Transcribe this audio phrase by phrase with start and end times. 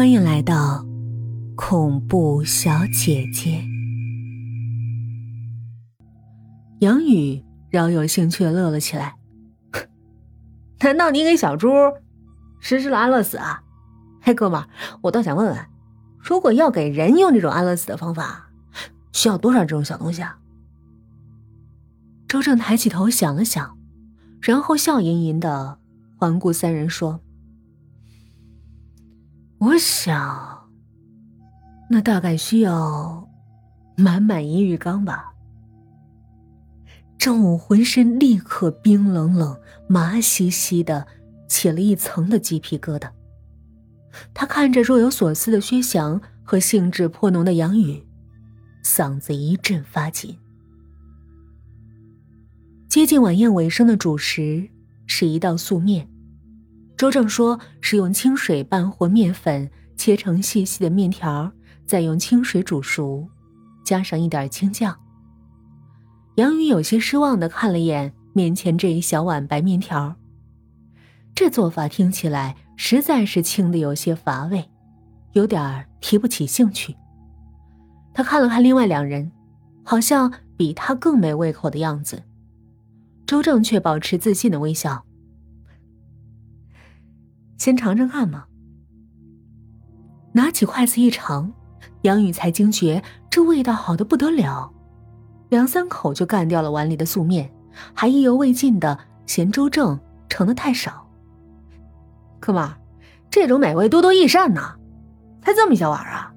[0.00, 0.82] 欢迎来到
[1.54, 3.62] 恐怖小姐姐。
[6.78, 9.16] 杨宇饶有兴趣的乐了起来。
[10.80, 11.68] 难道你给小猪
[12.60, 13.62] 实施了安乐死啊？
[14.22, 14.64] 嘿，哥们，
[15.02, 15.66] 我倒想问问，
[16.18, 18.48] 如果要给人用这种安乐死的方法，
[19.12, 20.38] 需要多少这种小东西啊？
[22.26, 23.76] 周正抬起头想了想，
[24.40, 25.78] 然后笑吟吟的
[26.16, 27.20] 环顾三人说。
[29.60, 30.70] 我想，
[31.90, 33.28] 那大概需要
[33.94, 35.34] 满满一浴缸吧。
[37.18, 41.06] 郑武浑身立刻冰冷冷、麻兮兮的，
[41.46, 43.10] 起了一层的鸡皮疙瘩。
[44.32, 48.02] 他看着若有所思的薛翔和兴致颇浓的杨宇，
[48.82, 50.38] 嗓子一阵发紧。
[52.88, 54.70] 接近晚宴尾声的主食
[55.06, 56.08] 是一道素面。
[57.00, 61.50] 周正说是用清水拌和面粉，切成细细的面条，
[61.86, 63.26] 再用清水煮熟，
[63.82, 64.94] 加上一点青酱。
[66.34, 70.14] 杨宇有些失望的看了眼面前这一小碗白面条，
[71.34, 74.68] 这做法听起来实在是轻的有些乏味，
[75.32, 76.94] 有点提不起兴趣。
[78.12, 79.32] 他看了看另外两人，
[79.82, 82.22] 好像比他更没胃口的样子。
[83.26, 85.02] 周正却保持自信的微笑。
[87.60, 88.46] 先尝尝看嘛。
[90.32, 91.52] 拿起筷子一尝，
[92.02, 94.72] 杨宇才惊觉这味道好的不得了，
[95.50, 97.52] 两三口就干掉了碗里的素面，
[97.92, 100.00] 还意犹未尽的嫌周正
[100.30, 101.06] 盛的太少。
[102.40, 102.78] 哥们儿，
[103.28, 104.76] 这种美味多多益善呢，
[105.42, 106.32] 才这么一小碗啊！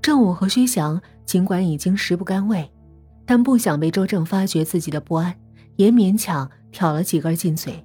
[0.00, 2.70] 郑武和薛翔尽管已经食不甘味，
[3.26, 5.34] 但不想被周正发觉自己的不安，
[5.74, 7.84] 也勉强挑了几根进嘴。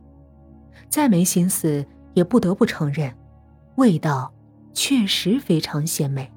[0.90, 3.14] 再没心思，也不得不承认，
[3.76, 4.34] 味道
[4.74, 6.32] 确实非常鲜美。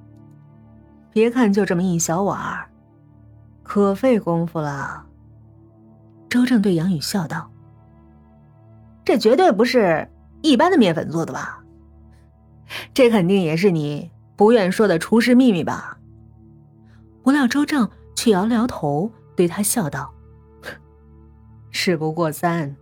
[1.12, 2.70] 别看就这么一小碗儿，
[3.62, 5.06] 可费功夫了。
[6.28, 7.50] 周正对杨宇笑道
[9.04, 10.10] ：“这绝对不是
[10.42, 11.62] 一般的面粉做的吧？
[12.92, 15.98] 这肯定也是你不愿说的厨师秘密吧？”
[17.22, 20.12] 不料周正却摇了摇头，对他笑道
[21.70, 22.76] ：“事不过三。”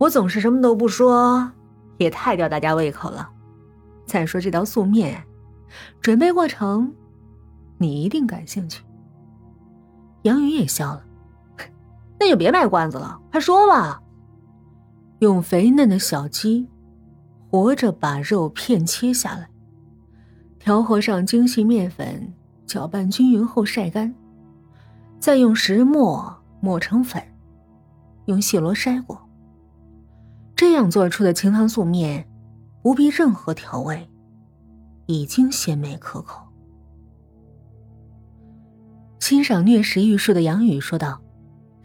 [0.00, 1.52] 我总是什么都不说，
[1.98, 3.28] 也太吊大家胃口了。
[4.06, 5.22] 再说这道素面，
[6.00, 6.90] 准备过程，
[7.76, 8.82] 你一定感兴趣。
[10.22, 11.04] 杨宇也笑了，
[12.18, 14.00] 那就别卖关子了，快说吧。
[15.18, 16.66] 用肥嫩的小鸡，
[17.50, 19.50] 活着把肉片切下来，
[20.58, 22.32] 调和上精细面粉，
[22.64, 24.14] 搅拌均匀后晒干，
[25.18, 27.22] 再用石磨磨成粉，
[28.24, 29.20] 用细罗筛过。
[30.60, 32.28] 这样做出的清汤素面，
[32.82, 34.06] 不必任何调味，
[35.06, 36.46] 已经鲜美可口。
[39.20, 41.22] 欣赏虐食欲术的杨宇说道：“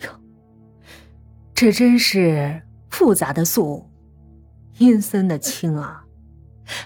[0.04, 0.10] 哟，
[1.54, 3.90] 这真是复杂的素，
[4.80, 6.06] 阴森的清啊！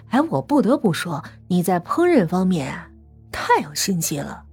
[0.10, 2.72] 哎，我不得不说，你在烹饪方面
[3.32, 4.44] 太有心机了，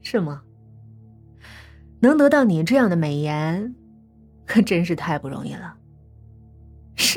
[0.00, 0.40] 是吗？
[2.00, 3.74] 能得到你这样的美颜，
[4.46, 5.74] 可真是太不容易了。”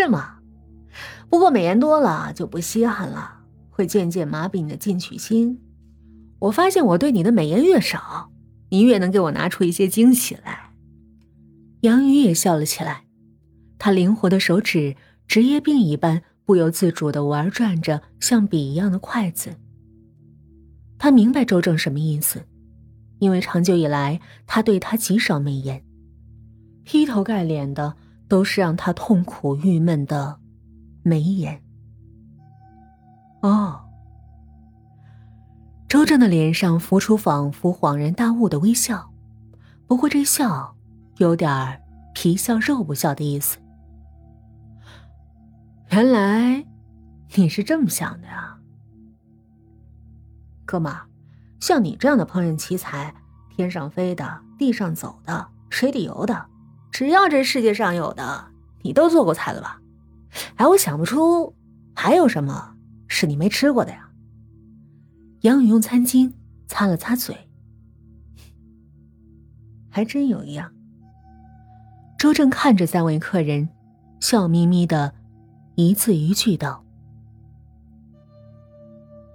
[0.01, 0.39] 是吗？
[1.29, 5.61] 不过美颜多了就不稀罕了，会渐渐麻痹你的进取心。
[6.39, 8.31] 我发现我对你的美颜越少，
[8.69, 10.71] 你越能给我拿出一些惊喜来。
[11.81, 13.03] 杨宇也笑了起来，
[13.77, 14.95] 他灵活的手指
[15.27, 19.55] 职业病一般，不由自主的玩转着像笔一样的筷子。
[20.97, 22.43] 他明白周正什么意思，
[23.19, 25.83] 因为长久以来他对他极少美颜，
[26.83, 27.95] 劈头盖脸的。
[28.31, 30.39] 都是让他痛苦郁闷的
[31.03, 31.61] 眉眼。
[33.41, 33.81] 哦，
[35.89, 39.11] 周正的脸上浮出仿佛恍然大悟的微笑，
[39.85, 40.77] 不过这笑
[41.17, 41.83] 有点
[42.13, 43.57] 皮笑肉不笑的意思。
[45.89, 46.65] 原来
[47.35, 48.57] 你是这么想的呀，
[50.63, 50.95] 哥们，
[51.59, 53.13] 像你这样的烹饪奇才，
[53.49, 56.45] 天上飞的、地上走的、水里游的。
[56.91, 58.47] 只要这世界上有的，
[58.81, 59.81] 你都做过菜了吧？
[60.55, 61.55] 哎，我想不出
[61.95, 62.75] 还有什么
[63.07, 64.09] 是你没吃过的呀。
[65.41, 66.31] 杨宇用餐巾
[66.67, 67.35] 擦了擦嘴，
[69.89, 70.71] 还真有一样。
[72.17, 73.67] 周正看着三位客人，
[74.19, 75.13] 笑眯眯的，
[75.75, 76.85] 一字一句道：“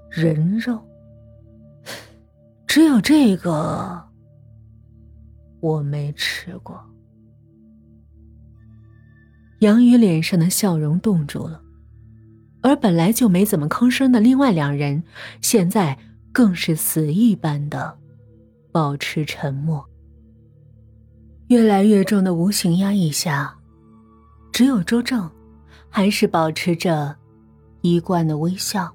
[0.08, 0.86] 人肉，
[2.66, 4.08] 只有这个
[5.60, 6.80] 我没吃过。”
[9.60, 11.62] 杨宇脸上的笑容冻住了，
[12.60, 15.02] 而本来就没怎么吭声的另外两人，
[15.40, 15.98] 现在
[16.32, 17.96] 更是死一般的
[18.70, 19.84] 保持沉默。
[21.48, 23.56] 越来越重的无形压抑下，
[24.52, 25.30] 只有周正
[25.88, 27.16] 还是保持着
[27.80, 28.92] 一贯的微笑，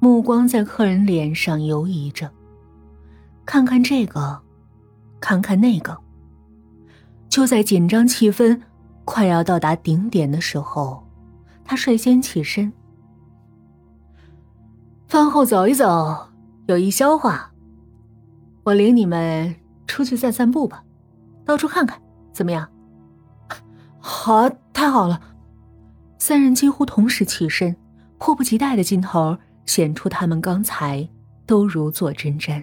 [0.00, 2.30] 目光在客人脸上游移着，
[3.44, 4.40] 看看这个，
[5.20, 5.98] 看看那个。
[7.28, 8.60] 就在紧张气氛
[9.04, 11.06] 快要到达顶点的时候。
[11.64, 12.70] 他率先起身，
[15.06, 16.28] 饭后走一走，
[16.66, 17.52] 有益消化。
[18.64, 19.54] 我领你们
[19.86, 20.84] 出去散散步吧，
[21.44, 21.98] 到处看看，
[22.32, 22.68] 怎么样？
[24.00, 25.20] 好，太好了！
[26.18, 27.74] 三人几乎同时起身，
[28.18, 31.08] 迫不及待的劲头显出他们刚才
[31.46, 32.62] 都如坐针毡。